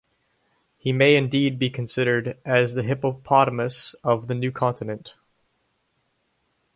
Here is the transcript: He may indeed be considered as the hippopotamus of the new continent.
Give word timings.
He 0.79 0.91
may 0.91 1.15
indeed 1.15 1.59
be 1.59 1.69
considered 1.69 2.39
as 2.43 2.73
the 2.73 2.81
hippopotamus 2.81 3.93
of 4.03 4.25
the 4.27 4.33
new 4.33 4.51
continent. 4.51 5.15